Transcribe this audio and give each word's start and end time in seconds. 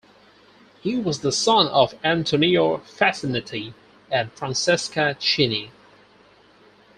He 0.81 0.95
was 0.97 1.19
the 1.19 1.31
son 1.31 1.67
of 1.67 1.93
Antonio 2.03 2.77
Facchinetti 2.79 3.75
and 4.11 4.31
Francesca 4.33 5.15
Cini. 5.19 5.69